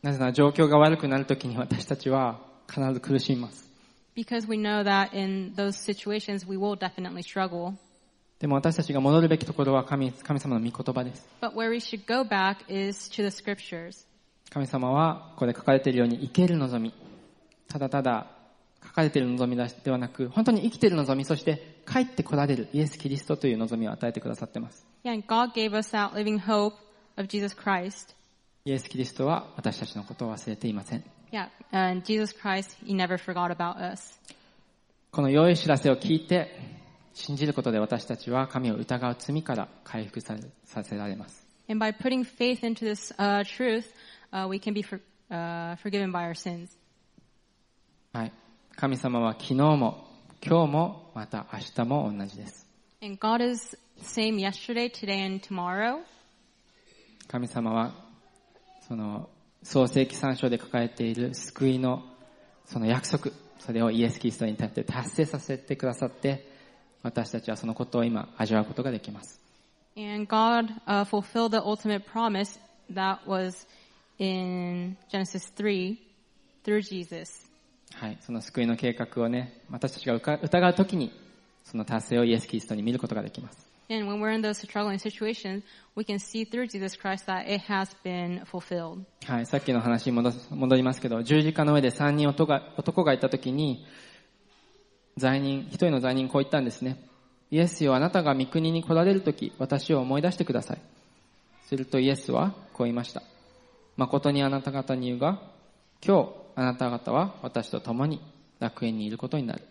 [0.03, 3.68] なぜなら状況が悪くなるときに私たちは必ず苦しみます。
[4.16, 7.75] Because we know that in those situations we will definitely struggle.
[8.38, 11.29] でも私たちが戻るべきところは神神様の御言葉です。
[11.42, 14.07] But where we should go back is to the scriptures.
[14.51, 16.94] 神様はここで書かれているように生ける望み。
[17.68, 18.27] ただただ
[18.83, 24.89] 書かれている望みではなく、本当に生きている望み、そして帰って来られるイエス・キリストという望みを与えてくださっています。
[25.02, 25.14] Yeah,
[27.56, 28.14] Christ,
[28.66, 31.04] イエス・キリストは私たちのことを忘れていません。
[35.10, 36.50] この良い知らせを聞いて、
[37.14, 40.36] 信じることで私たちは神を疑う罪から回復さ,
[40.66, 41.46] せられます。
[48.76, 50.06] 神様は昨日も
[50.44, 52.66] 今日もまた明日も同じです。
[54.02, 56.00] Same yesterday, today, and tomorrow.
[57.28, 57.92] 神様は、
[58.88, 59.28] その、
[59.62, 62.02] 創世記三章で書かれている救いの、
[62.64, 66.48] その約束、それをイエス・キリストに立って達成させてくださって、
[67.02, 69.40] 私たちはそのことを今味わうことができます。
[69.96, 72.58] And God uh, fulfilled the ultimate promise
[72.92, 73.66] that was
[74.18, 75.96] in Genesis 3
[76.64, 77.48] through Jesus.
[77.94, 78.18] はい。
[78.20, 81.12] その救いの計画をね、私たちが疑うときに、
[81.64, 83.69] その達成をイエス・キリストに見ることができます。
[83.90, 85.64] And when we're in those struggling situations,
[85.96, 89.05] we can see through Jesus Christ that it has been fulfilled.
[89.26, 89.46] はい。
[89.46, 93.85] さっきの話に戻す戻りますけど、十字架の上で三人男が男がいたときに、
[95.16, 97.05] 罪人、一人の罪人こう言ったんですね。
[97.50, 100.79] イエスよ、あなたが御国に来られるとき、私を思い出してください。
[101.64, 103.24] するとイエスはこう言いました。
[103.96, 105.42] 誠にあなた方に言うが、
[106.07, 108.20] 今日あなた方は私と共に
[108.61, 109.62] 楽園にいることになる。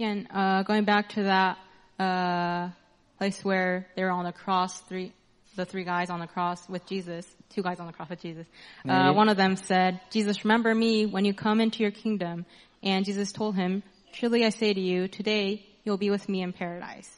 [0.00, 1.56] And uh, going back to that
[2.00, 2.70] uh,
[3.19, 5.11] place where they were on the cross, three,
[5.55, 8.45] the three guys on the cross with Jesus, two guys on the cross with Jesus.
[8.85, 9.15] Uh, Mhm.
[9.15, 12.45] one of them said, "Jesus, remember me when you come into your kingdom."
[12.83, 16.51] And Jesus told him, "Truly I say to you, today you'll be with me in
[16.51, 17.09] paradise."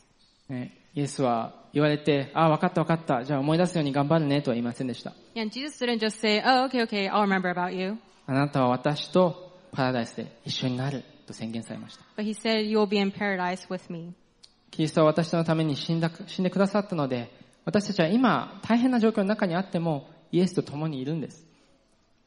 [0.49, 3.23] ねイエスは言われて、ああ、わかったわかった。
[3.23, 5.13] じゃあ思い出すように頑張るねとは言いませんでした。
[5.35, 12.03] And Jesus didn't just say, "Oh, okay, okay, I'll remember about you," あなたは私とパラダイスで一緒になると宣言されました。
[12.15, 14.13] but he said, "You will be in paradise with me."
[14.72, 17.30] キリストは私のために死んだ死んでくださったので、
[17.64, 21.46] 私たちは今大変な状況の中にあってもイエスと共にいるんです。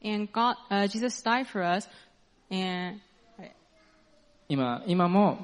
[0.02, 1.88] And God, uh, Jesus died for us,
[2.50, 3.00] and
[4.48, 5.38] 今、今も、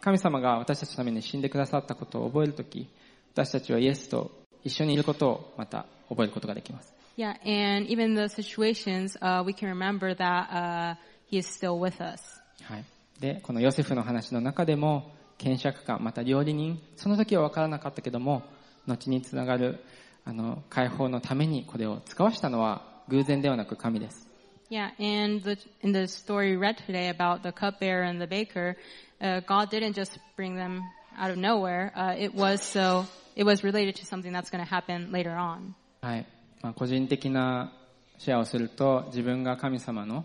[0.00, 2.86] 神様が私たちのために死んでくださったことを覚えるとき、
[3.32, 4.30] 私たちはイエスと
[4.62, 6.92] 一緒にいることをまた覚えることができます。
[7.16, 10.96] Yeah, and even the situations, uh, we can remember that uh,
[11.30, 12.22] He is still with us.
[12.62, 12.84] はい。
[13.18, 18.42] で、このヨセフの話の中でも、検釈官、また料理人、その時は分からなかったけども、
[18.86, 19.82] 後につながる、
[20.24, 24.28] あの、解放のためにこれを使わしたのは偶然ではなく神です。
[24.70, 28.76] Yeah, and the, in the story read today about the cupbearer and the baker,
[29.20, 30.82] uh, God didn't just bring them
[31.16, 31.90] out of nowhere.
[31.96, 35.74] Uh, it was so, it was related to something that's going to happen later on.
[36.02, 36.26] はい。
[36.60, 37.72] まあ、個人的な
[38.18, 40.24] シェアをすると、自分が神様のあ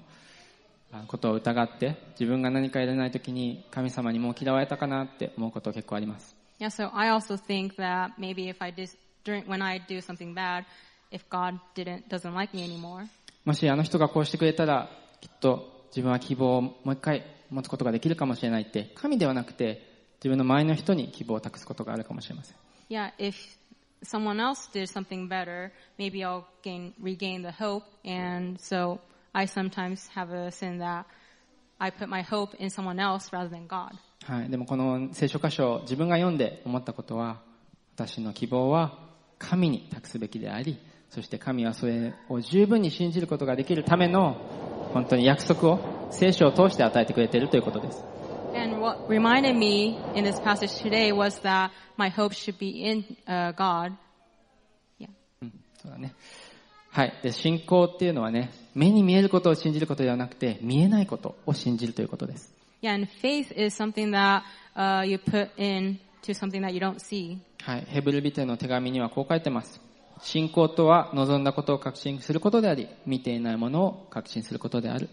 [1.07, 6.35] ことを疑って自分が何かやれないときに神様にもう嫌われたかなって思うこと結構あります。
[13.45, 14.89] もしあの人がこうしてくれたら
[15.21, 22.57] きっと自分は希望をもう一回持つことができるかもしれないって神ではなくて自分の周りの人に希望を託すことがあるかもしれません。
[29.33, 31.05] I sometimes have a sin that
[31.79, 33.95] I put my hope in someone else rather than God.
[34.25, 34.49] はい。
[34.49, 37.41] でもこの聖書箇所を自分が読んで思ったことは、
[37.95, 38.97] 私の希望は
[39.39, 40.77] 神に託すべきであり、
[41.09, 44.35] そして神はそれを十分に信じることができるための
[44.93, 48.03] 本当に約束を聖書を通して与えてくれているということです。
[56.91, 57.13] はい。
[57.23, 62.53] で、信仰っていうのはね、目に見えることを信じることではなくて、見えないことを信じるということです。
[62.81, 64.43] Yeah, and faith is something that
[64.75, 67.37] uh, you put in to something that you don't see.
[67.61, 67.85] はい。
[67.87, 69.79] ヘブルビテの手紙にはこう書いてます。
[70.21, 75.09] 信仰とは望んだことを確信することであり、見ていないものを確信することである。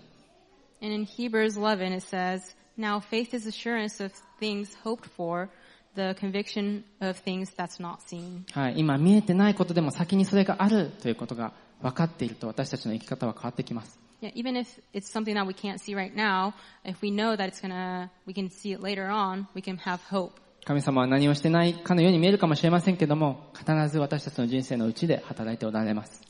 [0.83, 2.41] And in Hebrews 11 it says,
[2.79, 5.51] Now faith is assurance of things hoped for,
[5.95, 8.45] the conviction of things that's not seen.
[8.53, 8.75] はい。
[8.79, 11.53] 今見えてないことでも先にそれがあるということが
[11.83, 13.99] 分かっていると私たちの生き方は変わってきます。
[14.20, 16.53] Yeah, even if it's something that we can't see right now,
[16.85, 20.01] if we know that it's gonna, we can see it later on, we can have
[20.11, 20.33] hope.
[20.66, 26.22] 神様は何をしてないかのように見えるかもしれませんけども、必ず私たちの人生のうちで働いておられます。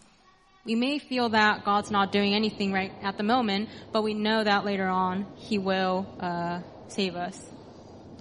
[0.66, 4.44] We may feel that God's not doing anything right at the moment, but we know
[4.44, 7.53] that later on He will uh, save us.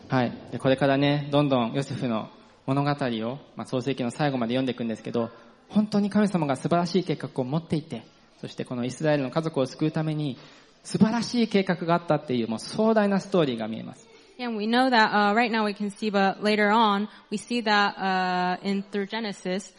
[0.08, 0.32] はい。
[0.52, 2.30] で、これからね、どんどんヨセフの
[2.66, 5.30] 物語を、まあ、創世記の最後まで読んでいくんですけど、
[5.70, 8.04] 本当に神様が素晴らしい計画を持っていて、
[8.42, 10.38] そしてこのイスラエルの家族を救うために、
[10.84, 14.08] 素晴らしい計画があったっていう、もう壮大なストーリーが見えます。
[14.38, 17.62] Yeah, and we know that uh, right now we can see, but later on we see
[17.62, 19.74] that uh, in through Genesis,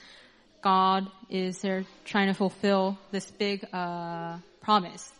[0.62, 5.14] God is there trying to fulfill this big uh, promise.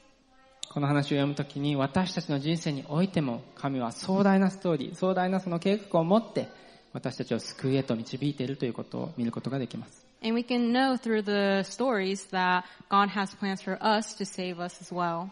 [0.73, 6.49] この話を読むときに、私たちの人生においても、神は壮大なストーリー、壮大なその計画を持って、
[6.93, 10.10] 私たちを救いへと導いているということを見ることができます。
[10.22, 14.82] And we can know through the stories that God has plans for us to save us
[14.82, 15.30] as well.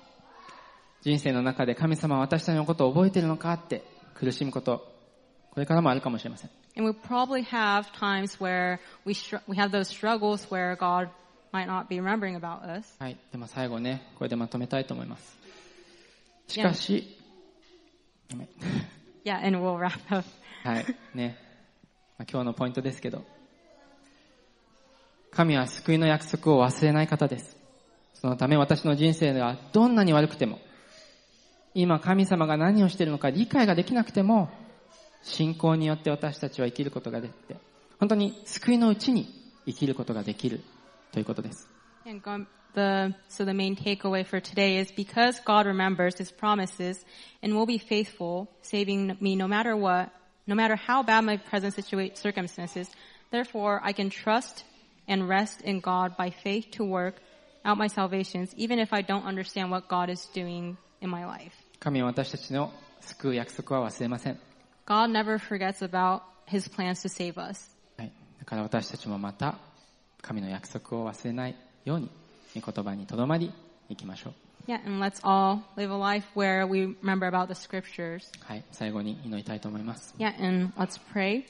[1.01, 3.83] 人生の中で神様は私たちのことを覚えているのかって
[4.13, 4.87] 苦しむこと、
[5.51, 6.49] これからもあるかもしれません。
[6.75, 11.09] And we probably have times where we str- we have those struggles where God
[11.51, 12.95] might not be remembering about us.
[12.99, 13.17] はい。
[13.31, 15.37] でも最後ね、これでまとめたいと思います。
[16.47, 17.17] しかし、
[18.31, 18.47] ごめん
[19.23, 20.27] Yeah, and we'll wrap up.
[20.63, 20.85] はい。
[21.13, 21.37] ね。
[22.17, 23.23] まあ今日のポイントですけど、
[25.38, 27.56] 神は救いの約束を忘れない方です。
[28.14, 30.58] そのため私の人生ではどんなに悪くても、
[31.74, 34.50] 今神様が何をしているのか理解ができなくても、
[35.22, 37.54] 信仰によって私たちは生きることができて、
[38.00, 39.32] 本当に救いのうちに
[39.64, 40.60] 生きることができる
[41.12, 41.68] ということです。
[42.04, 47.06] And God, the so the main takeaway for today is because God remembers His promises
[47.44, 50.10] and will be faithful, saving me no matter what,
[50.48, 52.90] no matter how bad my present situa- circumstances.
[53.30, 54.64] Therefore, I can trust
[55.07, 57.15] and rest in God by faith to work
[57.65, 61.53] out my salvations, even if I don't understand what God is doing in my life.
[61.79, 64.39] 神は私たちの救う約束は忘れません。
[64.85, 67.75] God never forgets about His plans to save us.
[67.97, 68.11] はい。
[68.39, 69.57] だから私たちもまた、
[70.21, 71.55] 神の約束を忘れない
[71.85, 72.09] ように、
[72.55, 73.51] 御言葉にとどまり、
[73.89, 74.33] 行きましょう。
[74.65, 78.23] Yeah, and let's all live a life where we remember about the scriptures.
[78.45, 78.63] はい。
[78.71, 80.15] 最後に祈りたいと思います。
[80.17, 81.43] Yeah, and let's pray.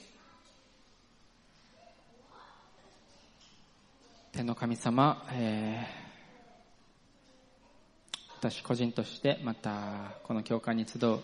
[4.31, 6.09] 天の神様、えー
[8.41, 11.19] 私個人として、また、この教会に集う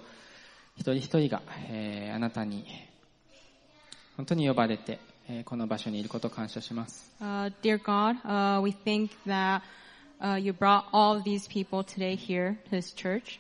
[0.76, 2.66] 一人一人が、えーあなたに、
[4.18, 5.00] 本当に呼ばれて、
[5.30, 7.12] えーこの場所にいることを感謝します。
[7.22, 9.62] Uh, dear God, uh, we think that
[10.20, 13.40] uh, you brought all these people today here to this church.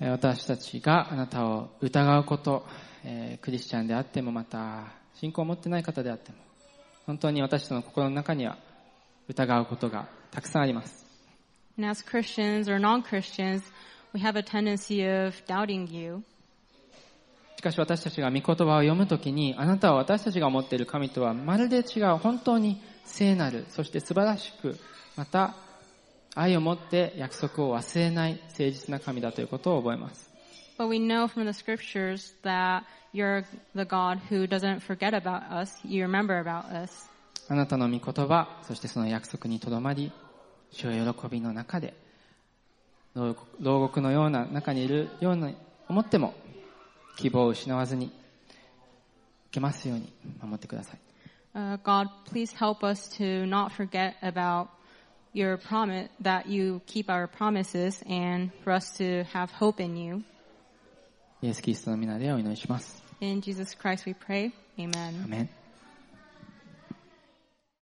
[0.00, 2.66] えー私たちがあなたを疑うこと、
[3.04, 6.38] えークリスチャンであってもまた信仰を持ってない方であっても
[7.06, 8.58] 本当に私たちの心の中には
[9.28, 11.06] 疑うことがたくさんあります。
[11.78, 13.62] And as Christians or non-Christians,
[14.12, 16.22] we have a tendency of doubting you.
[17.56, 24.78] しかし私たちが御言葉を読むときにあなたは私たちが思っている神とはまるで違う本当に聖なるそして素晴らしく
[25.16, 25.54] また
[26.34, 30.30] 愛を持って約束を忘れない誠実な神だということを覚えます。
[30.78, 32.82] But we know from the scriptures that
[33.16, 33.44] you're
[33.74, 35.72] the God who doesn't forget about us.
[35.84, 37.08] You remember about us.
[37.48, 40.12] あなたの御言葉、そしてその約束にとどまり、
[40.70, 41.94] 主を喜びの中で、
[43.14, 43.34] 牢
[43.80, 45.56] 獄のような中にいるように
[45.88, 46.34] 思っても、
[47.16, 48.10] 希望を失わずに、い
[49.50, 50.12] けますように
[50.42, 50.98] 守ってください。
[51.54, 54.68] Uh, God, please help us to not forget about
[55.32, 60.22] your promise, that you keep our promises and for us to have hope in you.
[61.42, 63.05] イエス・キリストの皆でお祈りします。
[63.20, 64.52] In Jesus Christ we pray.
[64.78, 65.22] Amen.
[65.24, 65.48] Amen.